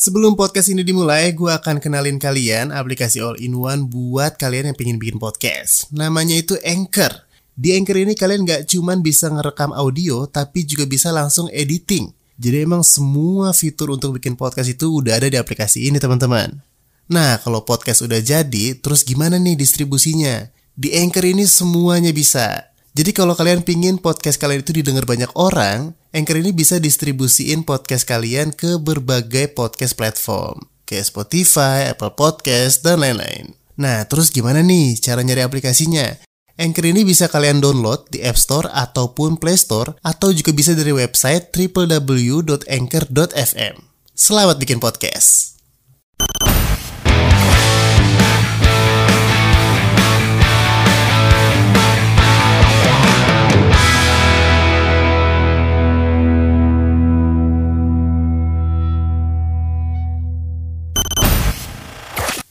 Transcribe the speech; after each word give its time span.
Sebelum 0.00 0.32
podcast 0.32 0.72
ini 0.72 0.80
dimulai, 0.80 1.36
gue 1.36 1.52
akan 1.52 1.76
kenalin 1.76 2.16
kalian 2.16 2.72
aplikasi 2.72 3.20
all-in-one 3.20 3.84
buat 3.84 4.40
kalian 4.40 4.72
yang 4.72 4.76
pengen 4.80 4.96
bikin 4.96 5.20
podcast. 5.20 5.92
Namanya 5.92 6.40
itu 6.40 6.56
Anchor. 6.64 7.28
Di 7.52 7.76
Anchor 7.76 8.08
ini 8.08 8.16
kalian 8.16 8.48
gak 8.48 8.64
cuman 8.72 9.04
bisa 9.04 9.28
ngerekam 9.28 9.76
audio, 9.76 10.24
tapi 10.24 10.64
juga 10.64 10.88
bisa 10.88 11.12
langsung 11.12 11.52
editing. 11.52 12.08
Jadi 12.40 12.64
emang 12.64 12.80
semua 12.80 13.52
fitur 13.52 13.92
untuk 13.92 14.16
bikin 14.16 14.40
podcast 14.40 14.72
itu 14.72 14.88
udah 14.88 15.20
ada 15.20 15.28
di 15.28 15.36
aplikasi 15.36 15.92
ini 15.92 16.00
teman-teman. 16.00 16.64
Nah, 17.12 17.36
kalau 17.44 17.60
podcast 17.68 18.00
udah 18.00 18.24
jadi, 18.24 18.80
terus 18.80 19.04
gimana 19.04 19.36
nih 19.36 19.52
distribusinya? 19.52 20.48
Di 20.72 20.96
Anchor 20.96 21.28
ini 21.28 21.44
semuanya 21.44 22.16
bisa. 22.16 22.69
Jadi 22.90 23.14
kalau 23.14 23.38
kalian 23.38 23.62
pingin 23.62 24.02
podcast 24.02 24.42
kalian 24.42 24.66
itu 24.66 24.74
didengar 24.74 25.06
banyak 25.06 25.30
orang, 25.38 25.94
Anchor 26.10 26.42
ini 26.42 26.50
bisa 26.50 26.82
distribusiin 26.82 27.62
podcast 27.62 28.02
kalian 28.02 28.50
ke 28.50 28.82
berbagai 28.82 29.54
podcast 29.54 29.94
platform. 29.94 30.66
Kayak 30.90 31.06
Spotify, 31.06 31.94
Apple 31.94 32.18
Podcast, 32.18 32.82
dan 32.82 32.98
lain-lain. 32.98 33.54
Nah, 33.78 34.02
terus 34.10 34.34
gimana 34.34 34.58
nih 34.58 34.98
cara 34.98 35.22
nyari 35.22 35.46
aplikasinya? 35.46 36.18
Anchor 36.58 36.90
ini 36.90 37.06
bisa 37.06 37.30
kalian 37.30 37.62
download 37.62 38.10
di 38.10 38.26
App 38.26 38.34
Store 38.36 38.66
ataupun 38.68 39.38
Play 39.38 39.54
Store, 39.54 39.94
atau 40.02 40.34
juga 40.34 40.50
bisa 40.50 40.74
dari 40.74 40.90
website 40.90 41.54
www.anchor.fm. 41.54 43.74
Selamat 44.12 44.58
bikin 44.58 44.82
podcast! 44.82 45.49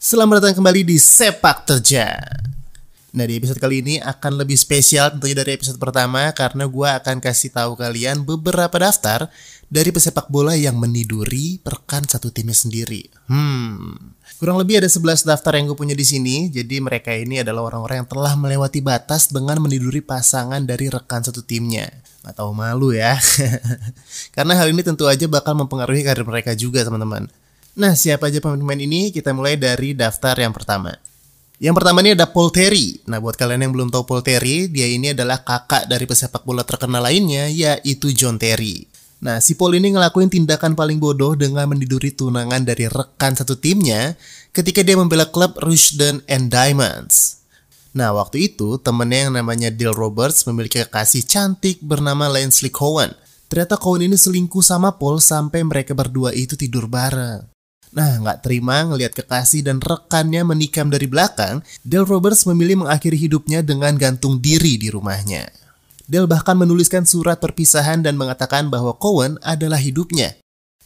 Selamat 0.10 0.42
datang 0.42 0.58
kembali 0.58 0.90
di 0.90 0.98
Sepak 0.98 1.70
Terja. 1.70 2.18
Nah 3.14 3.26
di 3.30 3.38
episode 3.38 3.62
kali 3.62 3.86
ini 3.86 4.02
akan 4.02 4.42
lebih 4.42 4.58
spesial 4.58 5.14
tentunya 5.14 5.38
dari 5.38 5.54
episode 5.54 5.78
pertama 5.78 6.34
karena 6.34 6.66
gue 6.66 6.90
akan 6.98 7.22
kasih 7.22 7.54
tahu 7.54 7.78
kalian 7.78 8.26
beberapa 8.26 8.74
daftar 8.74 9.30
dari 9.70 9.94
pesepak 9.94 10.26
bola 10.34 10.58
yang 10.58 10.82
meniduri 10.82 11.62
perkan 11.62 12.10
satu 12.10 12.34
timnya 12.34 12.58
sendiri. 12.58 13.06
Hmm, 13.30 14.18
kurang 14.42 14.58
lebih 14.58 14.82
ada 14.82 14.90
11 14.90 15.30
daftar 15.30 15.62
yang 15.62 15.70
gue 15.70 15.78
punya 15.78 15.94
di 15.94 16.10
sini. 16.10 16.50
Jadi 16.50 16.82
mereka 16.82 17.14
ini 17.14 17.46
adalah 17.46 17.70
orang-orang 17.70 18.02
yang 18.02 18.10
telah 18.10 18.34
melewati 18.34 18.82
batas 18.82 19.30
dengan 19.30 19.62
meniduri 19.62 20.02
pasangan 20.02 20.66
dari 20.66 20.90
rekan 20.90 21.22
satu 21.22 21.46
timnya. 21.46 21.86
Gak 22.26 22.34
tahu 22.34 22.58
malu 22.58 22.98
ya. 22.98 23.14
karena 24.36 24.58
hal 24.58 24.74
ini 24.74 24.82
tentu 24.82 25.06
aja 25.06 25.30
bakal 25.30 25.54
mempengaruhi 25.54 26.02
karir 26.02 26.26
mereka 26.26 26.58
juga 26.58 26.82
teman-teman. 26.82 27.30
Nah, 27.80 27.96
siapa 27.96 28.28
aja 28.28 28.44
pemain-pemain 28.44 28.84
ini? 28.84 29.08
Kita 29.08 29.32
mulai 29.32 29.56
dari 29.56 29.96
daftar 29.96 30.36
yang 30.36 30.52
pertama. 30.52 30.92
Yang 31.64 31.80
pertama 31.80 32.04
ini 32.04 32.12
ada 32.12 32.28
Paul 32.28 32.52
Terry. 32.52 33.00
Nah, 33.08 33.24
buat 33.24 33.40
kalian 33.40 33.64
yang 33.64 33.72
belum 33.72 33.88
tahu 33.88 34.04
Paul 34.04 34.20
Terry, 34.20 34.68
dia 34.68 34.84
ini 34.84 35.16
adalah 35.16 35.40
kakak 35.48 35.88
dari 35.88 36.04
pesepak 36.04 36.44
bola 36.44 36.68
terkenal 36.68 37.08
lainnya, 37.08 37.48
yaitu 37.48 38.12
John 38.12 38.36
Terry. 38.36 38.84
Nah, 39.24 39.40
si 39.40 39.56
Paul 39.56 39.80
ini 39.80 39.96
ngelakuin 39.96 40.28
tindakan 40.28 40.76
paling 40.76 41.00
bodoh 41.00 41.40
dengan 41.40 41.72
mendiduri 41.72 42.12
tunangan 42.12 42.68
dari 42.68 42.88
rekan 42.88 43.36
satu 43.36 43.56
timnya 43.56 44.16
ketika 44.52 44.84
dia 44.84 45.00
membela 45.00 45.28
klub 45.28 45.56
Rushden 45.60 46.20
and 46.28 46.52
Diamonds. 46.52 47.44
Nah, 47.96 48.12
waktu 48.12 48.52
itu 48.52 48.76
temennya 48.80 49.28
yang 49.28 49.40
namanya 49.40 49.72
Dale 49.72 49.96
Roberts 49.96 50.44
memiliki 50.48 50.84
kekasih 50.84 51.24
cantik 51.24 51.80
bernama 51.84 52.28
Leslie 52.28 52.72
Cohen. 52.72 53.16
Ternyata 53.52 53.76
Cohen 53.76 54.08
ini 54.08 54.20
selingkuh 54.20 54.64
sama 54.64 54.96
Paul 54.96 55.24
sampai 55.24 55.64
mereka 55.64 55.92
berdua 55.96 56.32
itu 56.32 56.60
tidur 56.60 56.86
bareng. 56.86 57.49
Nah, 57.90 58.22
nggak 58.22 58.46
terima 58.46 58.86
ngelihat 58.86 59.18
kekasih 59.18 59.66
dan 59.66 59.82
rekannya 59.82 60.46
menikam 60.46 60.94
dari 60.94 61.10
belakang, 61.10 61.66
Dale 61.82 62.06
Roberts 62.06 62.46
memilih 62.46 62.86
mengakhiri 62.86 63.18
hidupnya 63.18 63.66
dengan 63.66 63.98
gantung 63.98 64.38
diri 64.38 64.78
di 64.78 64.94
rumahnya. 64.94 65.50
Dale 66.06 66.30
bahkan 66.30 66.54
menuliskan 66.54 67.10
surat 67.10 67.42
perpisahan 67.42 68.06
dan 68.06 68.14
mengatakan 68.14 68.70
bahwa 68.70 68.94
Cohen 68.98 69.42
adalah 69.42 69.82
hidupnya. 69.82 70.38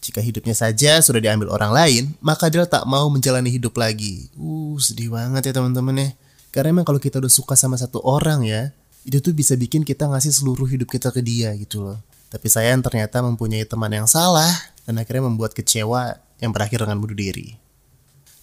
Jika 0.04 0.20
hidupnya 0.20 0.56
saja 0.56 1.00
sudah 1.00 1.20
diambil 1.20 1.52
orang 1.52 1.72
lain, 1.76 2.04
maka 2.24 2.48
Dale 2.48 2.68
tak 2.68 2.88
mau 2.88 3.08
menjalani 3.12 3.52
hidup 3.52 3.76
lagi. 3.76 4.32
Uh, 4.40 4.80
sedih 4.80 5.12
banget 5.12 5.52
ya 5.52 5.54
teman-teman 5.60 5.96
ya. 5.96 6.10
Karena 6.56 6.80
emang 6.80 6.88
kalau 6.88 7.00
kita 7.04 7.20
udah 7.20 7.32
suka 7.32 7.60
sama 7.60 7.76
satu 7.76 8.00
orang 8.04 8.48
ya, 8.48 8.72
itu 9.04 9.20
tuh 9.20 9.36
bisa 9.36 9.60
bikin 9.60 9.84
kita 9.84 10.08
ngasih 10.08 10.32
seluruh 10.32 10.68
hidup 10.72 10.88
kita 10.88 11.12
ke 11.12 11.20
dia 11.20 11.52
gitu 11.60 11.84
loh. 11.84 12.00
Tapi 12.32 12.48
saya 12.48 12.72
ternyata 12.80 13.20
mempunyai 13.20 13.68
teman 13.68 13.92
yang 13.92 14.08
salah 14.08 14.50
dan 14.88 15.00
akhirnya 15.00 15.28
membuat 15.28 15.52
kecewa 15.52 16.20
yang 16.44 16.52
berakhir 16.52 16.84
dengan 16.84 17.00
bunuh 17.00 17.16
diri. 17.16 17.56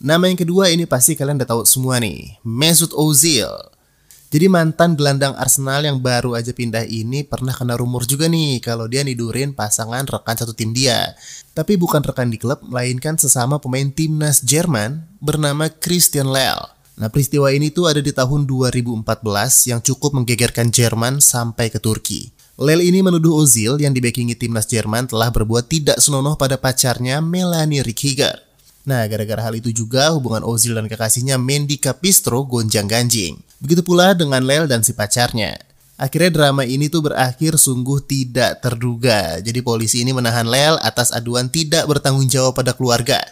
Nama 0.01 0.33
yang 0.33 0.41
kedua 0.41 0.73
ini 0.73 0.89
pasti 0.89 1.13
kalian 1.13 1.37
udah 1.37 1.49
tahu 1.53 1.63
semua 1.69 2.01
nih, 2.01 2.41
Mesut 2.41 2.97
Ozil. 2.97 3.53
Jadi 4.31 4.47
mantan 4.47 4.95
gelandang 4.95 5.35
Arsenal 5.37 5.83
yang 5.83 5.99
baru 6.01 6.39
aja 6.39 6.55
pindah 6.55 6.87
ini 6.87 7.27
pernah 7.27 7.51
kena 7.51 7.75
rumor 7.75 8.07
juga 8.07 8.31
nih 8.31 8.63
kalau 8.63 8.87
dia 8.87 9.03
nidurin 9.03 9.53
pasangan 9.53 10.07
rekan 10.07 10.39
satu 10.39 10.55
tim 10.55 10.71
dia. 10.71 11.19
Tapi 11.53 11.75
bukan 11.75 12.01
rekan 12.01 12.31
di 12.31 12.39
klub, 12.39 12.63
melainkan 12.63 13.19
sesama 13.19 13.59
pemain 13.59 13.91
timnas 13.91 14.41
Jerman 14.41 15.05
bernama 15.19 15.67
Christian 15.67 16.31
Lell. 16.31 16.63
Nah 16.95 17.11
peristiwa 17.11 17.51
ini 17.51 17.75
tuh 17.75 17.91
ada 17.91 17.99
di 17.99 18.15
tahun 18.15 18.47
2014 18.47 19.05
yang 19.69 19.83
cukup 19.83 20.15
menggegerkan 20.15 20.71
Jerman 20.71 21.19
sampai 21.19 21.67
ke 21.67 21.83
Turki. 21.83 22.40
Lel 22.61 22.85
ini 22.85 23.01
menuduh 23.01 23.41
Ozil 23.41 23.81
yang 23.81 23.97
dibekingi 23.97 24.37
timnas 24.37 24.69
Jerman 24.69 25.09
telah 25.09 25.33
berbuat 25.33 25.65
tidak 25.65 25.97
senonoh 25.97 26.37
pada 26.37 26.61
pacarnya 26.61 27.25
Melanie 27.25 27.81
Rickiger. 27.81 28.37
Nah, 28.85 29.09
gara-gara 29.09 29.49
hal 29.49 29.57
itu 29.57 29.73
juga 29.73 30.13
hubungan 30.13 30.45
Ozil 30.45 30.77
dan 30.77 30.85
kekasihnya 30.85 31.41
Mendy 31.41 31.81
Capistro 31.81 32.45
gonjang-ganjing. 32.45 33.41
Begitu 33.65 33.81
pula 33.81 34.13
dengan 34.13 34.45
Lel 34.45 34.69
dan 34.69 34.85
si 34.85 34.93
pacarnya. 34.93 35.57
Akhirnya 35.97 36.29
drama 36.29 36.69
ini 36.69 36.93
tuh 36.93 37.01
berakhir 37.09 37.57
sungguh 37.57 38.05
tidak 38.05 38.61
terduga. 38.61 39.41
Jadi 39.41 39.65
polisi 39.65 40.05
ini 40.05 40.13
menahan 40.13 40.45
Lel 40.45 40.77
atas 40.85 41.17
aduan 41.17 41.49
tidak 41.49 41.89
bertanggung 41.89 42.29
jawab 42.29 42.61
pada 42.61 42.77
keluarga. 42.77 43.25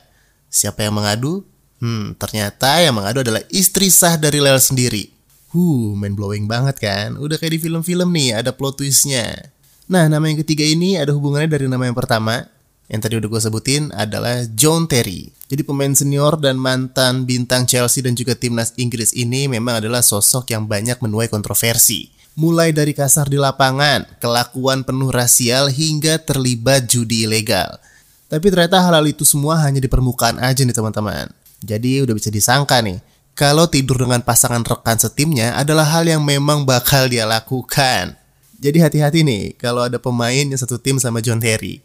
Siapa 0.48 0.88
yang 0.88 0.96
mengadu? 0.96 1.44
Hmm, 1.84 2.16
ternyata 2.16 2.80
yang 2.80 2.96
mengadu 2.96 3.20
adalah 3.20 3.44
istri 3.52 3.92
sah 3.92 4.16
dari 4.16 4.40
Lel 4.40 4.56
sendiri. 4.56 5.17
Huh, 5.48 5.96
main 5.96 6.12
blowing 6.12 6.44
banget 6.44 6.76
kan? 6.76 7.16
Udah 7.16 7.40
kayak 7.40 7.56
di 7.56 7.60
film-film 7.64 8.12
nih, 8.12 8.44
ada 8.44 8.52
plot 8.52 8.84
twistnya. 8.84 9.48
Nah, 9.88 10.04
nama 10.04 10.28
yang 10.28 10.44
ketiga 10.44 10.60
ini 10.60 11.00
ada 11.00 11.16
hubungannya 11.16 11.48
dari 11.48 11.64
nama 11.64 11.88
yang 11.88 11.96
pertama. 11.96 12.44
Yang 12.88 13.00
tadi 13.04 13.14
udah 13.20 13.28
gue 13.32 13.40
sebutin 13.40 13.82
adalah 13.96 14.44
John 14.52 14.84
Terry. 14.84 15.32
Jadi 15.48 15.64
pemain 15.64 15.92
senior 15.92 16.36
dan 16.36 16.60
mantan 16.60 17.24
bintang 17.24 17.64
Chelsea 17.64 18.04
dan 18.04 18.12
juga 18.12 18.36
timnas 18.36 18.76
Inggris 18.76 19.16
ini 19.16 19.48
memang 19.48 19.80
adalah 19.80 20.04
sosok 20.04 20.52
yang 20.52 20.68
banyak 20.68 21.00
menuai 21.00 21.32
kontroversi. 21.32 22.12
Mulai 22.36 22.76
dari 22.76 22.92
kasar 22.92 23.32
di 23.32 23.40
lapangan, 23.40 24.20
kelakuan 24.20 24.84
penuh 24.84 25.08
rasial 25.08 25.72
hingga 25.72 26.20
terlibat 26.20 26.88
judi 26.88 27.24
ilegal. 27.24 27.80
Tapi 28.28 28.46
ternyata 28.52 28.84
hal-hal 28.84 29.08
itu 29.08 29.24
semua 29.24 29.56
hanya 29.64 29.80
di 29.80 29.88
permukaan 29.88 30.36
aja 30.40 30.60
nih 30.60 30.76
teman-teman. 30.76 31.32
Jadi 31.64 32.04
udah 32.04 32.14
bisa 32.14 32.28
disangka 32.28 32.78
nih, 32.84 33.00
kalau 33.38 33.70
tidur 33.70 34.02
dengan 34.02 34.18
pasangan 34.18 34.66
rekan 34.66 34.98
setimnya 34.98 35.54
adalah 35.54 35.86
hal 35.86 36.10
yang 36.10 36.26
memang 36.26 36.66
bakal 36.66 37.06
dia 37.06 37.22
lakukan. 37.22 38.18
Jadi 38.58 38.82
hati-hati 38.82 39.22
nih 39.22 39.54
kalau 39.54 39.86
ada 39.86 40.02
pemain 40.02 40.42
yang 40.42 40.58
satu 40.58 40.82
tim 40.82 40.98
sama 40.98 41.22
John 41.22 41.38
Terry. 41.38 41.78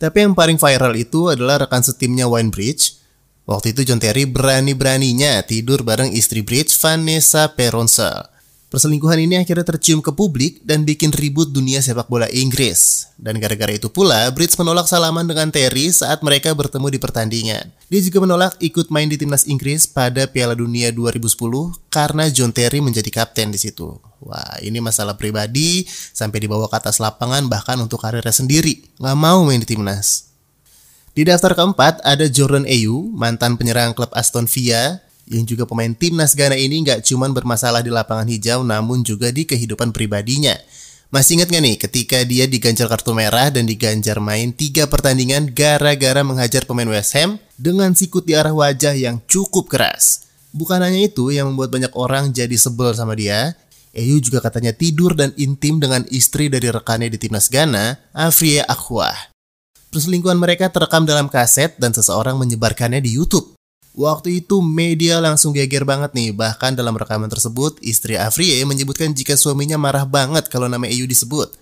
Tapi 0.00 0.24
yang 0.24 0.32
paling 0.32 0.56
viral 0.56 0.96
itu 0.96 1.28
adalah 1.28 1.60
rekan 1.60 1.84
setimnya 1.84 2.24
Wayne 2.24 2.48
Bridge. 2.48 2.96
Waktu 3.44 3.76
itu 3.76 3.84
John 3.84 4.00
Terry 4.00 4.24
berani-beraninya 4.24 5.44
tidur 5.44 5.84
bareng 5.84 6.08
istri 6.08 6.40
Bridge, 6.40 6.72
Vanessa 6.80 7.52
Peronsa. 7.52 8.33
Perselingkuhan 8.74 9.22
ini 9.22 9.38
akhirnya 9.38 9.62
tercium 9.62 10.02
ke 10.02 10.10
publik 10.10 10.58
dan 10.66 10.82
bikin 10.82 11.14
ribut 11.14 11.54
dunia 11.54 11.78
sepak 11.78 12.10
bola 12.10 12.26
Inggris. 12.26 13.06
Dan 13.14 13.38
gara-gara 13.38 13.70
itu 13.70 13.86
pula, 13.86 14.26
Brits 14.34 14.58
menolak 14.58 14.90
salaman 14.90 15.30
dengan 15.30 15.46
Terry 15.54 15.94
saat 15.94 16.26
mereka 16.26 16.50
bertemu 16.50 16.90
di 16.90 16.98
pertandingan. 16.98 17.70
Dia 17.86 18.00
juga 18.02 18.26
menolak 18.26 18.58
ikut 18.58 18.90
main 18.90 19.06
di 19.06 19.14
timnas 19.14 19.46
Inggris 19.46 19.86
pada 19.86 20.26
Piala 20.26 20.58
Dunia 20.58 20.90
2010 20.90 21.38
karena 21.86 22.26
John 22.34 22.50
Terry 22.50 22.82
menjadi 22.82 23.14
kapten 23.14 23.54
di 23.54 23.62
situ. 23.62 23.94
Wah, 24.18 24.58
ini 24.58 24.82
masalah 24.82 25.14
pribadi 25.14 25.86
sampai 26.10 26.42
dibawa 26.42 26.66
ke 26.66 26.74
atas 26.74 26.98
lapangan 26.98 27.46
bahkan 27.46 27.78
untuk 27.78 28.02
karirnya 28.02 28.34
sendiri. 28.34 28.82
Nggak 28.98 29.14
mau 29.14 29.46
main 29.46 29.62
di 29.62 29.70
timnas. 29.70 30.34
Di 31.14 31.22
daftar 31.22 31.54
keempat 31.54 32.02
ada 32.02 32.26
Jordan 32.26 32.66
Ayew, 32.66 33.06
mantan 33.14 33.54
penyerang 33.54 33.94
klub 33.94 34.10
Aston 34.18 34.50
Villa 34.50 34.98
yang 35.28 35.48
juga 35.48 35.64
pemain 35.64 35.92
timnas 35.92 36.36
Ghana 36.36 36.56
ini 36.56 36.84
nggak 36.84 37.04
cuman 37.06 37.32
bermasalah 37.32 37.80
di 37.80 37.88
lapangan 37.92 38.28
hijau 38.28 38.60
namun 38.60 39.00
juga 39.00 39.32
di 39.32 39.48
kehidupan 39.48 39.92
pribadinya. 39.92 40.56
Masih 41.14 41.38
ingat 41.38 41.54
gak 41.54 41.62
nih 41.62 41.76
ketika 41.78 42.18
dia 42.26 42.50
diganjar 42.50 42.90
kartu 42.90 43.14
merah 43.14 43.46
dan 43.46 43.70
diganjar 43.70 44.18
main 44.18 44.50
tiga 44.50 44.90
pertandingan 44.90 45.54
gara-gara 45.54 46.26
menghajar 46.26 46.66
pemain 46.66 46.90
West 46.90 47.14
Ham 47.14 47.38
dengan 47.54 47.94
sikut 47.94 48.26
di 48.26 48.34
arah 48.34 48.50
wajah 48.50 48.98
yang 48.98 49.22
cukup 49.30 49.70
keras. 49.70 50.26
Bukan 50.50 50.82
hanya 50.82 51.06
itu 51.06 51.30
yang 51.30 51.54
membuat 51.54 51.70
banyak 51.70 51.94
orang 51.94 52.34
jadi 52.34 52.58
sebel 52.58 52.98
sama 52.98 53.14
dia, 53.14 53.54
Eyu 53.94 54.18
juga 54.18 54.42
katanya 54.42 54.74
tidur 54.74 55.14
dan 55.14 55.30
intim 55.38 55.78
dengan 55.78 56.02
istri 56.10 56.50
dari 56.50 56.66
rekannya 56.66 57.06
di 57.06 57.18
timnas 57.22 57.46
Ghana, 57.46 58.10
Afriya 58.10 58.66
Akwah. 58.66 59.14
Perselingkuhan 59.94 60.34
mereka 60.34 60.66
terekam 60.66 61.06
dalam 61.06 61.30
kaset 61.30 61.78
dan 61.78 61.94
seseorang 61.94 62.34
menyebarkannya 62.34 62.98
di 62.98 63.14
YouTube. 63.14 63.54
Waktu 63.94 64.42
itu 64.42 64.58
media 64.58 65.22
langsung 65.22 65.54
geger 65.54 65.86
banget 65.86 66.18
nih, 66.18 66.34
bahkan 66.34 66.74
dalam 66.74 66.98
rekaman 66.98 67.30
tersebut 67.30 67.78
istri 67.78 68.18
Afrie 68.18 68.58
menyebutkan 68.66 69.14
jika 69.14 69.38
suaminya 69.38 69.78
marah 69.78 70.02
banget 70.02 70.50
kalau 70.50 70.66
nama 70.66 70.90
EU 70.90 71.06
disebut. 71.06 71.54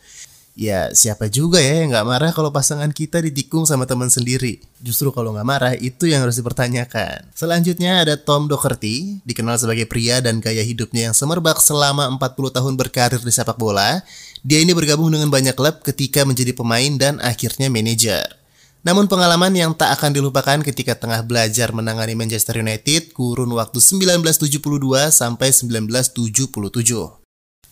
Ya 0.52 0.93
siapa 0.93 1.32
juga 1.32 1.64
ya 1.64 1.81
yang 1.81 1.96
gak 1.96 2.05
marah 2.05 2.32
kalau 2.32 2.52
pasangan 2.52 2.93
kita 2.93 3.25
ditikung 3.25 3.64
sama 3.64 3.88
teman 3.88 4.12
sendiri. 4.12 4.61
Justru 4.84 5.08
kalau 5.08 5.32
gak 5.32 5.49
marah 5.49 5.73
itu 5.76 6.08
yang 6.08 6.25
harus 6.25 6.37
dipertanyakan. 6.37 7.25
Selanjutnya 7.32 8.05
ada 8.05 8.20
Tom 8.20 8.52
Doherty, 8.52 9.20
dikenal 9.25 9.56
sebagai 9.56 9.88
pria 9.88 10.20
dan 10.20 10.44
gaya 10.44 10.61
hidupnya 10.61 11.12
yang 11.12 11.17
semerbak 11.17 11.56
selama 11.61 12.08
40 12.17 12.52
tahun 12.52 12.75
berkarir 12.76 13.20
di 13.20 13.32
sepak 13.32 13.56
bola. 13.56 14.05
Dia 14.44 14.61
ini 14.61 14.76
bergabung 14.76 15.08
dengan 15.08 15.32
banyak 15.32 15.56
klub 15.56 15.81
ketika 15.85 16.25
menjadi 16.28 16.52
pemain 16.52 16.96
dan 17.00 17.17
akhirnya 17.25 17.73
manajer. 17.73 18.42
Namun 18.82 19.06
pengalaman 19.06 19.55
yang 19.55 19.79
tak 19.79 19.94
akan 19.94 20.11
dilupakan 20.11 20.58
ketika 20.67 20.99
tengah 20.99 21.23
belajar 21.23 21.70
menangani 21.70 22.19
Manchester 22.19 22.58
United 22.58 23.14
kurun 23.14 23.55
waktu 23.55 23.79
1972 23.79 24.58
sampai 25.14 25.55
1977. 25.55 27.23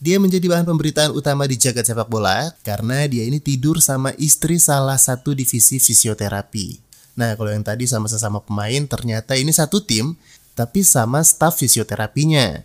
Dia 0.01 0.17
menjadi 0.17 0.47
bahan 0.47 0.65
pemberitaan 0.65 1.11
utama 1.11 1.51
di 1.51 1.59
jagat 1.59 1.85
sepak 1.85 2.07
bola 2.07 2.55
karena 2.63 3.11
dia 3.11 3.27
ini 3.27 3.43
tidur 3.43 3.83
sama 3.83 4.15
istri 4.23 4.63
salah 4.63 4.97
satu 4.97 5.35
divisi 5.35 5.83
fisioterapi. 5.83 6.79
Nah, 7.19 7.35
kalau 7.35 7.51
yang 7.51 7.67
tadi 7.67 7.91
sama 7.91 8.07
sesama 8.07 8.39
pemain 8.41 8.87
ternyata 8.87 9.35
ini 9.35 9.51
satu 9.51 9.83
tim 9.83 10.15
tapi 10.55 10.87
sama 10.87 11.27
staf 11.27 11.59
fisioterapinya. 11.59 12.63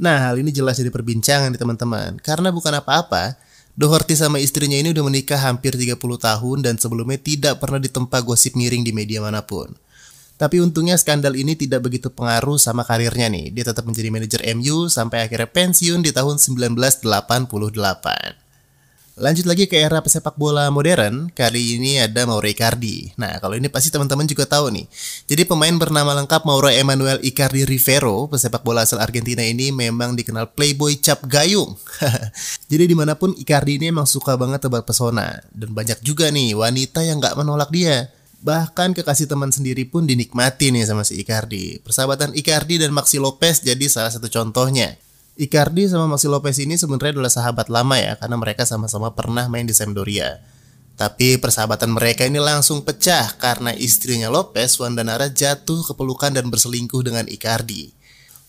Nah, 0.00 0.26
hal 0.26 0.40
ini 0.40 0.48
jelas 0.48 0.80
jadi 0.80 0.88
perbincangan 0.88 1.52
di 1.52 1.60
teman-teman 1.60 2.18
karena 2.24 2.48
bukan 2.48 2.72
apa-apa, 2.72 3.36
Doherty 3.76 4.16
sama 4.16 4.40
istrinya 4.40 4.80
ini 4.80 4.96
udah 4.96 5.04
menikah 5.04 5.36
hampir 5.36 5.76
30 5.76 6.00
tahun 6.00 6.64
dan 6.64 6.80
sebelumnya 6.80 7.20
tidak 7.20 7.60
pernah 7.60 7.76
ditempa 7.76 8.24
gosip 8.24 8.56
miring 8.56 8.80
di 8.80 8.96
media 8.96 9.20
mana 9.20 9.44
pun. 9.44 9.68
Tapi 10.40 10.64
untungnya 10.64 10.96
skandal 10.96 11.36
ini 11.36 11.60
tidak 11.60 11.84
begitu 11.84 12.08
pengaruh 12.08 12.56
sama 12.56 12.88
karirnya 12.88 13.28
nih. 13.28 13.52
Dia 13.52 13.68
tetap 13.68 13.84
menjadi 13.84 14.08
manajer 14.08 14.40
MU 14.56 14.88
sampai 14.88 15.28
akhirnya 15.28 15.52
pensiun 15.52 16.00
di 16.00 16.08
tahun 16.08 16.40
1988. 16.40 18.45
Lanjut 19.16 19.48
lagi 19.48 19.64
ke 19.64 19.80
era 19.80 20.04
pesepak 20.04 20.36
bola 20.36 20.68
modern, 20.68 21.32
kali 21.32 21.80
ini 21.80 21.96
ada 21.96 22.28
Mauro 22.28 22.44
Icardi. 22.44 23.16
Nah, 23.16 23.40
kalau 23.40 23.56
ini 23.56 23.72
pasti 23.72 23.88
teman-teman 23.88 24.28
juga 24.28 24.44
tahu 24.44 24.68
nih. 24.68 24.84
Jadi 25.24 25.48
pemain 25.48 25.72
bernama 25.72 26.12
lengkap 26.20 26.44
Mauro 26.44 26.68
Emanuel 26.68 27.24
Icardi 27.24 27.64
Rivero, 27.64 28.28
pesepak 28.28 28.60
bola 28.60 28.84
asal 28.84 29.00
Argentina 29.00 29.40
ini 29.40 29.72
memang 29.72 30.20
dikenal 30.20 30.52
playboy 30.52 31.00
cap 31.00 31.24
gayung. 31.24 31.80
Jadi 32.70 32.84
di 32.84 32.92
mana 32.92 33.16
pun 33.16 33.32
Icardi 33.32 33.80
ini 33.80 33.88
emang 33.88 34.04
suka 34.04 34.36
banget 34.36 34.68
tebak 34.68 34.84
pesona. 34.84 35.40
Dan 35.48 35.72
banyak 35.72 36.04
juga 36.04 36.28
nih 36.28 36.52
wanita 36.52 37.00
yang 37.00 37.16
gak 37.16 37.40
menolak 37.40 37.72
dia. 37.72 38.12
Bahkan 38.44 38.92
kekasih 38.92 39.32
teman 39.32 39.48
sendiri 39.48 39.88
pun 39.88 40.04
dinikmati 40.04 40.68
nih 40.68 40.84
sama 40.84 41.08
si 41.08 41.16
Icardi. 41.24 41.80
Persahabatan 41.80 42.36
Icardi 42.36 42.76
dan 42.76 42.92
Maxi 42.92 43.16
Lopez 43.16 43.64
jadi 43.64 43.88
salah 43.88 44.12
satu 44.12 44.28
contohnya. 44.28 45.00
Icardi 45.36 45.84
sama 45.84 46.08
Maxi 46.08 46.32
Lopez 46.32 46.56
ini 46.64 46.80
sebenarnya 46.80 47.20
adalah 47.20 47.28
sahabat 47.28 47.68
lama 47.68 48.00
ya, 48.00 48.16
karena 48.16 48.40
mereka 48.40 48.64
sama-sama 48.64 49.12
pernah 49.12 49.44
main 49.52 49.68
di 49.68 49.76
Sampdoria. 49.76 50.40
Tapi 50.96 51.36
persahabatan 51.36 51.92
mereka 51.92 52.24
ini 52.24 52.40
langsung 52.40 52.80
pecah 52.80 53.36
karena 53.36 53.76
istrinya 53.76 54.32
Lopez, 54.32 54.80
Wanda 54.80 55.04
Nara 55.04 55.28
jatuh 55.28 55.84
ke 55.84 55.92
pelukan 55.92 56.32
dan 56.32 56.48
berselingkuh 56.48 57.04
dengan 57.04 57.28
Icardi. 57.28 57.92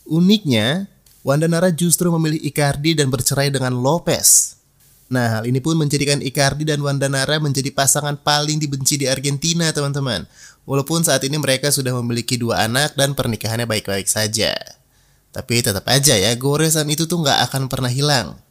Uniknya, 0.07 0.88
Wanda 1.28 1.51
Nara 1.51 1.75
justru 1.75 2.07
memilih 2.07 2.39
Icardi 2.39 2.95
dan 2.95 3.12
bercerai 3.12 3.51
dengan 3.51 3.75
Lopez. 3.75 4.56
Nah, 5.12 5.40
hal 5.40 5.44
ini 5.44 5.60
pun 5.60 5.75
menjadikan 5.75 6.24
Icardi 6.24 6.63
dan 6.63 6.80
Wanda 6.80 7.12
Nara 7.12 7.36
menjadi 7.44 7.68
pasangan 7.75 8.16
paling 8.16 8.63
dibenci 8.63 8.95
di 8.95 9.12
Argentina, 9.12 9.68
teman-teman. 9.75 10.24
Walaupun 10.63 11.04
saat 11.04 11.28
ini 11.28 11.36
mereka 11.36 11.68
sudah 11.68 11.92
memiliki 12.00 12.40
dua 12.40 12.63
anak 12.63 12.95
dan 12.95 13.12
pernikahannya 13.12 13.68
baik-baik 13.68 14.07
saja. 14.07 14.76
Tapi 15.38 15.62
tetap 15.62 15.86
aja 15.86 16.18
ya, 16.18 16.34
goresan 16.34 16.89
itu 16.89 17.06
tuh 17.06 17.22
nggak 17.22 17.45
akan 17.45 17.69
pernah 17.69 17.94
hilang. 17.94 18.42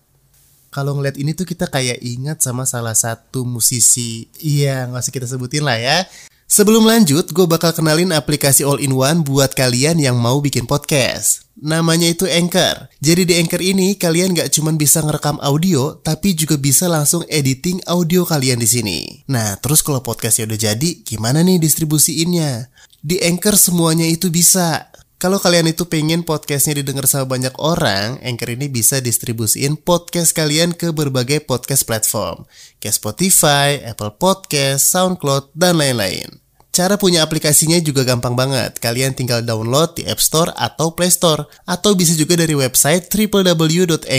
Kalau 0.70 0.94
ngeliat 0.94 1.18
ini 1.18 1.34
tuh 1.34 1.42
kita 1.42 1.66
kayak 1.66 1.98
ingat 1.98 2.46
sama 2.46 2.62
salah 2.62 2.94
satu 2.94 3.42
musisi, 3.42 4.30
iya 4.38 4.86
nggak 4.86 5.02
usah 5.02 5.10
kita 5.10 5.26
sebutin 5.26 5.66
lah 5.66 5.74
ya. 5.82 6.06
Sebelum 6.46 6.86
lanjut, 6.86 7.26
gue 7.34 7.42
bakal 7.50 7.74
kenalin 7.74 8.14
aplikasi 8.14 8.62
all-in-one 8.62 9.26
buat 9.26 9.50
kalian 9.58 9.98
yang 9.98 10.14
mau 10.14 10.38
bikin 10.38 10.62
podcast. 10.62 11.42
Namanya 11.58 12.06
itu 12.06 12.22
Anchor. 12.30 12.86
Jadi 13.02 13.26
di 13.26 13.34
Anchor 13.34 13.58
ini 13.58 13.98
kalian 13.98 14.30
gak 14.30 14.54
cuma 14.54 14.70
bisa 14.70 15.02
ngerekam 15.02 15.42
audio, 15.42 15.98
tapi 15.98 16.38
juga 16.38 16.54
bisa 16.54 16.86
langsung 16.86 17.26
editing 17.26 17.82
audio 17.90 18.22
kalian 18.22 18.62
di 18.62 18.68
sini. 18.70 18.98
Nah, 19.26 19.58
terus 19.58 19.82
kalau 19.82 19.98
podcastnya 20.06 20.46
udah 20.46 20.70
jadi, 20.70 21.02
gimana 21.02 21.42
nih 21.42 21.58
distribusiinnya? 21.58 22.70
Di 23.02 23.18
Anchor 23.26 23.58
semuanya 23.58 24.06
itu 24.06 24.30
bisa. 24.30 24.86
Kalau 25.16 25.40
kalian 25.40 25.72
itu 25.72 25.88
pengen 25.88 26.28
podcastnya 26.28 26.84
didengar 26.84 27.08
sama 27.08 27.24
banyak 27.24 27.56
orang, 27.56 28.20
Anchor 28.20 28.52
ini 28.52 28.68
bisa 28.68 29.00
distribusiin 29.00 29.80
podcast 29.80 30.36
kalian 30.36 30.76
ke 30.76 30.92
berbagai 30.92 31.40
podcast 31.48 31.88
platform, 31.88 32.44
kayak 32.84 33.00
Spotify, 33.00 33.80
Apple 33.80 34.12
Podcast, 34.20 34.92
SoundCloud, 34.92 35.56
dan 35.56 35.80
lain-lain. 35.80 36.36
Cara 36.68 37.00
punya 37.00 37.24
aplikasinya 37.24 37.80
juga 37.80 38.04
gampang 38.04 38.36
banget. 38.36 38.76
Kalian 38.76 39.16
tinggal 39.16 39.40
download 39.40 39.96
di 39.96 40.04
App 40.04 40.20
Store 40.20 40.52
atau 40.52 40.92
Play 40.92 41.08
Store, 41.08 41.48
atau 41.64 41.96
bisa 41.96 42.12
juga 42.12 42.36
dari 42.36 42.52
website 42.52 43.08
www.anchor.fm. 43.08 44.12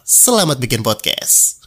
Selamat 0.00 0.56
bikin 0.64 0.80
podcast. 0.80 1.60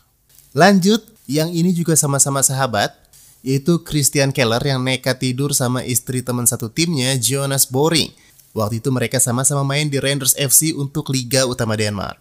Lanjut, 0.57 1.05
yang 1.29 1.53
ini 1.53 1.69
juga 1.69 1.93
sama-sama 1.93 2.41
sahabat, 2.41 2.97
yaitu 3.47 3.79
Christian 3.87 4.35
Keller 4.35 4.59
yang 4.59 4.83
nekat 4.83 5.23
tidur 5.23 5.55
sama 5.55 5.79
istri 5.87 6.19
teman 6.19 6.43
satu 6.43 6.67
timnya, 6.67 7.15
Jonas 7.15 7.63
Boring. 7.63 8.11
Waktu 8.51 8.83
itu 8.83 8.91
mereka 8.91 9.23
sama-sama 9.23 9.63
main 9.63 9.87
di 9.87 10.03
Rangers 10.03 10.35
FC 10.35 10.75
untuk 10.75 11.07
Liga 11.15 11.47
Utama 11.47 11.79
Denmark. 11.79 12.19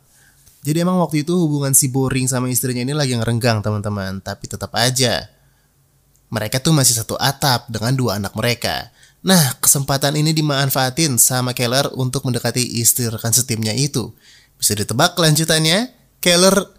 Jadi 0.62 0.86
emang 0.86 1.02
waktu 1.02 1.26
itu 1.26 1.34
hubungan 1.34 1.74
si 1.74 1.90
Boring 1.90 2.30
sama 2.30 2.46
istrinya 2.46 2.86
ini 2.86 2.94
lagi 2.94 3.18
ngerenggang 3.18 3.58
teman-teman, 3.58 4.22
tapi 4.22 4.46
tetap 4.46 4.70
aja. 4.78 5.26
Mereka 6.30 6.62
tuh 6.62 6.70
masih 6.70 6.94
satu 6.94 7.18
atap 7.18 7.66
dengan 7.74 7.98
dua 7.98 8.22
anak 8.22 8.30
mereka. 8.38 8.94
Nah, 9.26 9.58
kesempatan 9.58 10.14
ini 10.14 10.30
dimanfaatin 10.30 11.18
sama 11.18 11.50
Keller 11.58 11.90
untuk 11.98 12.22
mendekati 12.22 12.62
istri 12.78 13.10
rekan 13.10 13.34
setimnya 13.34 13.74
itu. 13.74 14.14
Bisa 14.62 14.78
ditebak 14.78 15.18
kelanjutannya? 15.18 15.90
Keller 16.22 16.75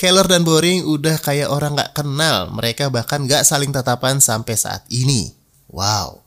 Keller 0.00 0.24
dan 0.24 0.48
Boring 0.48 0.88
udah 0.88 1.20
kayak 1.20 1.52
orang 1.52 1.76
gak 1.76 1.92
kenal. 1.92 2.48
Mereka 2.56 2.88
bahkan 2.88 3.28
gak 3.28 3.44
saling 3.44 3.68
tatapan 3.68 4.16
sampai 4.16 4.56
saat 4.56 4.80
ini. 4.88 5.36
Wow. 5.68 6.24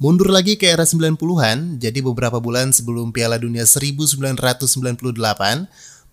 Mundur 0.00 0.32
lagi 0.32 0.56
ke 0.56 0.64
era 0.72 0.88
90-an, 0.88 1.76
jadi 1.76 2.00
beberapa 2.00 2.40
bulan 2.40 2.72
sebelum 2.72 3.12
Piala 3.12 3.36
Dunia 3.36 3.68
1998, 3.68 4.64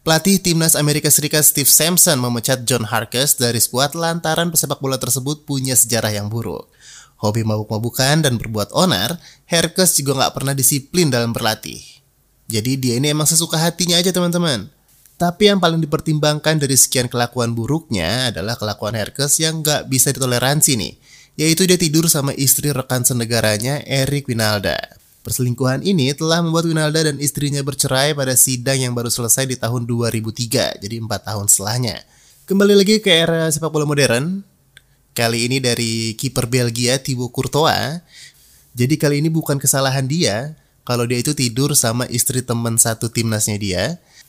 pelatih 0.04 0.36
timnas 0.44 0.76
Amerika 0.76 1.08
Serikat 1.08 1.48
Steve 1.48 1.72
Sampson 1.72 2.20
memecat 2.20 2.68
John 2.68 2.84
Harkes 2.84 3.40
dari 3.40 3.64
skuad 3.64 3.96
lantaran 3.96 4.52
pesepak 4.52 4.84
bola 4.84 5.00
tersebut 5.00 5.48
punya 5.48 5.80
sejarah 5.80 6.12
yang 6.12 6.28
buruk. 6.28 6.68
Hobi 7.24 7.48
mabuk-mabukan 7.48 8.20
dan 8.20 8.36
berbuat 8.36 8.76
onar, 8.76 9.16
Harkes 9.48 9.96
juga 9.96 10.28
gak 10.28 10.44
pernah 10.44 10.52
disiplin 10.52 11.08
dalam 11.08 11.32
berlatih. 11.32 11.80
Jadi 12.52 12.76
dia 12.76 13.00
ini 13.00 13.16
emang 13.16 13.32
sesuka 13.32 13.56
hatinya 13.56 13.96
aja 13.96 14.12
teman-teman. 14.12 14.76
Tapi 15.18 15.50
yang 15.50 15.58
paling 15.58 15.82
dipertimbangkan 15.82 16.62
dari 16.62 16.78
sekian 16.78 17.10
kelakuan 17.10 17.58
buruknya 17.58 18.30
adalah 18.30 18.54
kelakuan 18.54 18.94
Herkes 18.94 19.42
yang 19.42 19.66
gak 19.66 19.90
bisa 19.90 20.14
ditoleransi 20.14 20.78
nih, 20.78 20.94
yaitu 21.42 21.66
dia 21.66 21.74
tidur 21.74 22.06
sama 22.06 22.38
istri 22.38 22.70
rekan 22.70 23.02
senegaranya 23.02 23.82
Eric 23.90 24.30
Winalda. 24.30 24.78
Perselingkuhan 25.26 25.82
ini 25.82 26.14
telah 26.14 26.46
membuat 26.46 26.70
Winalda 26.70 27.10
dan 27.10 27.18
istrinya 27.18 27.66
bercerai 27.66 28.14
pada 28.14 28.38
sidang 28.38 28.78
yang 28.78 28.94
baru 28.94 29.10
selesai 29.10 29.50
di 29.50 29.58
tahun 29.58 29.90
2003, 29.90 30.86
jadi 30.86 30.96
4 31.02 31.10
tahun 31.10 31.50
setelahnya. 31.50 31.98
Kembali 32.46 32.78
lagi 32.78 33.02
ke 33.02 33.10
era 33.10 33.50
sepak 33.50 33.74
bola 33.74 33.90
modern, 33.90 34.46
kali 35.18 35.50
ini 35.50 35.58
dari 35.58 36.14
kiper 36.14 36.46
Belgia 36.46 37.02
Thibaut 37.02 37.34
Courtois. 37.34 38.06
Jadi 38.78 38.96
kali 39.02 39.26
ini 39.26 39.34
bukan 39.34 39.58
kesalahan 39.58 40.06
dia 40.06 40.54
kalau 40.86 41.10
dia 41.10 41.20
itu 41.20 41.34
tidur 41.34 41.74
sama 41.74 42.06
istri 42.08 42.40
teman 42.46 42.80
satu 42.80 43.12
timnasnya 43.12 43.58
dia, 43.60 43.84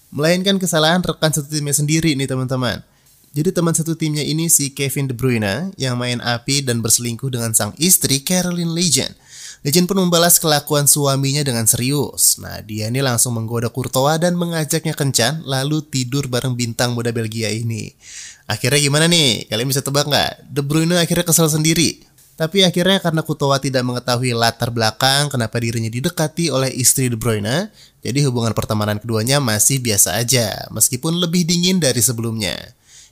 melainkan 0.08 0.56
kesalahan 0.56 1.04
rekan 1.04 1.32
satu 1.32 1.48
timnya 1.48 1.76
sendiri 1.76 2.16
nih 2.16 2.28
teman-teman. 2.28 2.80
Jadi 3.36 3.52
teman 3.52 3.76
satu 3.76 3.92
timnya 3.92 4.24
ini 4.24 4.48
si 4.48 4.72
Kevin 4.72 5.06
De 5.06 5.14
Bruyne 5.14 5.70
yang 5.76 6.00
main 6.00 6.18
api 6.24 6.64
dan 6.64 6.80
berselingkuh 6.80 7.28
dengan 7.28 7.52
sang 7.52 7.76
istri 7.76 8.24
Caroline 8.24 8.72
Legend. 8.72 9.12
Legend 9.66 9.84
pun 9.90 9.98
membalas 10.00 10.40
kelakuan 10.40 10.88
suaminya 10.88 11.44
dengan 11.44 11.68
serius. 11.68 12.40
Nah, 12.40 12.62
dia 12.64 12.88
ini 12.88 13.04
langsung 13.04 13.36
menggoda 13.36 13.68
Courtois 13.68 14.16
dan 14.16 14.38
mengajaknya 14.38 14.96
kencan 14.96 15.44
lalu 15.44 15.84
tidur 15.84 16.30
bareng 16.30 16.56
bintang 16.56 16.96
muda 16.96 17.12
Belgia 17.12 17.52
ini. 17.52 17.92
Akhirnya 18.48 18.80
gimana 18.80 19.06
nih? 19.12 19.44
Kalian 19.44 19.68
bisa 19.68 19.84
tebak 19.84 20.08
nggak? 20.08 20.48
De 20.48 20.64
Bruyne 20.64 20.96
akhirnya 20.96 21.28
kesal 21.28 21.52
sendiri. 21.52 22.07
Tapi 22.38 22.62
akhirnya 22.62 23.02
karena 23.02 23.26
Kutowa 23.26 23.58
tidak 23.58 23.82
mengetahui 23.82 24.30
latar 24.30 24.70
belakang 24.70 25.26
kenapa 25.26 25.58
dirinya 25.58 25.90
didekati 25.90 26.54
oleh 26.54 26.70
istri 26.70 27.10
De 27.10 27.18
Bruyne, 27.18 27.74
jadi 27.98 28.30
hubungan 28.30 28.54
pertemanan 28.54 29.02
keduanya 29.02 29.42
masih 29.42 29.82
biasa 29.82 30.22
aja, 30.22 30.70
meskipun 30.70 31.18
lebih 31.18 31.42
dingin 31.42 31.82
dari 31.82 31.98
sebelumnya. 31.98 32.54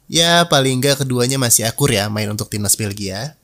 Ya 0.07 0.47
paling 0.47 0.79
nggak 0.79 1.03
keduanya 1.03 1.43
masih 1.43 1.67
akur 1.67 1.91
ya 1.91 2.07
main 2.07 2.31
untuk 2.31 2.47
timnas 2.47 2.79
Belgia. 2.79 3.35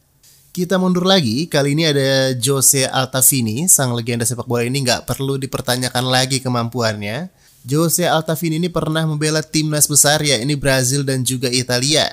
Kita 0.55 0.79
mundur 0.79 1.03
lagi, 1.03 1.51
kali 1.51 1.75
ini 1.75 1.91
ada 1.91 2.31
Jose 2.39 2.87
Altavini, 2.87 3.67
sang 3.67 3.91
legenda 3.91 4.23
sepak 4.23 4.47
bola 4.47 4.63
ini 4.63 4.87
nggak 4.87 5.03
perlu 5.03 5.35
dipertanyakan 5.35 6.07
lagi 6.07 6.39
kemampuannya. 6.39 7.27
Jose 7.67 8.07
Altavini 8.07 8.63
ini 8.63 8.71
pernah 8.71 9.03
membela 9.03 9.43
timnas 9.43 9.91
besar 9.91 10.23
ya 10.23 10.39
ini 10.39 10.55
Brazil 10.55 11.03
dan 11.03 11.27
juga 11.27 11.51
Italia. 11.51 12.07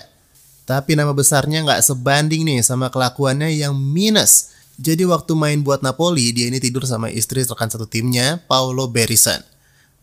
Tapi 0.69 0.93
nama 0.93 1.17
besarnya 1.17 1.65
nggak 1.65 1.81
sebanding 1.81 2.45
nih 2.45 2.61
sama 2.61 2.93
kelakuannya 2.93 3.49
yang 3.57 3.73
minus. 3.73 4.53
Jadi 4.77 5.01
waktu 5.01 5.33
main 5.33 5.65
buat 5.65 5.81
Napoli, 5.81 6.29
dia 6.29 6.45
ini 6.45 6.61
tidur 6.61 6.85
sama 6.85 7.09
istri 7.09 7.41
rekan 7.41 7.73
satu 7.73 7.89
timnya, 7.89 8.37
Paulo 8.45 8.85
Berison. 8.85 9.41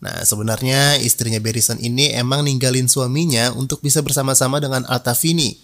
Nah, 0.03 0.27
sebenarnya 0.27 0.99
istrinya 0.99 1.39
Berison 1.39 1.79
ini 1.79 2.11
emang 2.11 2.43
ninggalin 2.43 2.91
suaminya 2.91 3.55
untuk 3.55 3.79
bisa 3.79 4.03
bersama-sama 4.03 4.59
dengan 4.59 4.83
Altavini. 4.91 5.55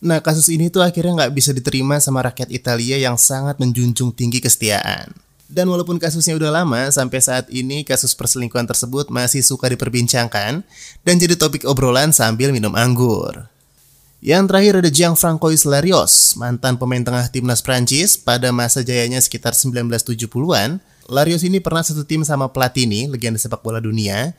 Nah, 0.00 0.24
kasus 0.24 0.48
ini 0.48 0.72
tuh 0.72 0.80
akhirnya 0.80 1.28
nggak 1.28 1.36
bisa 1.36 1.52
diterima 1.52 2.00
sama 2.00 2.24
rakyat 2.24 2.48
Italia 2.48 2.96
yang 2.96 3.20
sangat 3.20 3.60
menjunjung 3.60 4.16
tinggi 4.16 4.40
kesetiaan. 4.40 5.12
Dan 5.52 5.68
walaupun 5.68 6.00
kasusnya 6.00 6.40
udah 6.40 6.64
lama, 6.64 6.88
sampai 6.88 7.20
saat 7.20 7.52
ini 7.52 7.84
kasus 7.84 8.16
perselingkuhan 8.16 8.64
tersebut 8.64 9.12
masih 9.12 9.44
suka 9.44 9.68
diperbincangkan 9.68 10.64
dan 11.04 11.14
jadi 11.20 11.36
topik 11.36 11.68
obrolan 11.68 12.16
sambil 12.16 12.48
minum 12.48 12.72
anggur. 12.72 13.51
Yang 14.22 14.54
terakhir 14.54 14.74
ada 14.78 14.90
Gianfranco 14.94 15.50
Larios, 15.66 16.38
mantan 16.38 16.78
pemain 16.78 17.02
tengah 17.02 17.26
timnas 17.26 17.58
Prancis 17.58 18.14
pada 18.14 18.54
masa 18.54 18.86
jayanya 18.86 19.18
sekitar 19.18 19.50
1970-an. 19.50 20.78
Larios 21.10 21.42
ini 21.42 21.58
pernah 21.58 21.82
satu 21.82 22.06
tim 22.06 22.22
sama 22.22 22.46
Platini, 22.54 23.10
legenda 23.10 23.42
sepak 23.42 23.66
bola 23.66 23.82
dunia. 23.82 24.30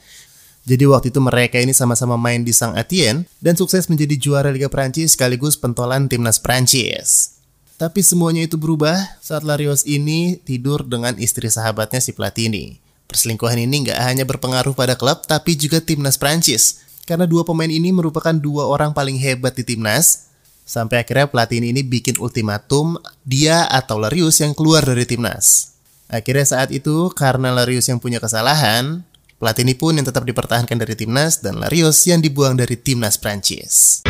Jadi 0.63 0.87
waktu 0.87 1.11
itu 1.11 1.19
mereka 1.19 1.59
ini 1.59 1.75
sama-sama 1.75 2.15
main 2.15 2.47
di 2.47 2.55
Saint 2.55 2.79
Etienne 2.79 3.27
dan 3.43 3.59
sukses 3.59 3.91
menjadi 3.91 4.15
juara 4.15 4.55
Liga 4.55 4.71
Prancis 4.71 5.19
sekaligus 5.19 5.59
pentolan 5.59 6.07
timnas 6.07 6.39
Prancis. 6.39 7.35
Tapi 7.75 7.99
semuanya 7.99 8.47
itu 8.47 8.55
berubah 8.55 8.95
saat 9.19 9.43
Larios 9.43 9.83
ini 9.83 10.39
tidur 10.39 10.87
dengan 10.87 11.19
istri 11.19 11.51
sahabatnya 11.51 11.99
si 11.99 12.15
Platini. 12.15 12.79
Perselingkuhan 13.11 13.59
ini 13.59 13.91
nggak 13.91 13.99
hanya 13.99 14.23
berpengaruh 14.23 14.71
pada 14.71 14.95
klub, 14.95 15.27
tapi 15.27 15.59
juga 15.59 15.83
timnas 15.83 16.15
Prancis. 16.15 16.79
Karena 17.03 17.27
dua 17.27 17.43
pemain 17.43 17.67
ini 17.67 17.91
merupakan 17.91 18.31
dua 18.31 18.63
orang 18.71 18.95
paling 18.95 19.19
hebat 19.19 19.51
di 19.59 19.67
timnas, 19.67 20.31
sampai 20.63 21.03
akhirnya 21.03 21.27
Platini 21.27 21.75
ini 21.75 21.83
bikin 21.83 22.15
ultimatum 22.15 22.95
dia 23.27 23.67
atau 23.67 23.99
Larius 23.99 24.39
yang 24.39 24.55
keluar 24.55 24.87
dari 24.87 25.03
timnas. 25.03 25.75
Akhirnya 26.07 26.47
saat 26.47 26.71
itu 26.71 27.11
karena 27.11 27.51
Larius 27.51 27.91
yang 27.91 27.99
punya 27.99 28.23
kesalahan, 28.23 29.03
Platini 29.35 29.75
pun 29.75 29.99
yang 29.99 30.07
tetap 30.07 30.23
dipertahankan 30.23 30.79
dari 30.79 30.95
timnas 30.95 31.43
dan 31.43 31.59
Larius 31.59 32.07
yang 32.07 32.23
dibuang 32.23 32.55
dari 32.55 32.79
timnas 32.79 33.19
Prancis. 33.19 34.07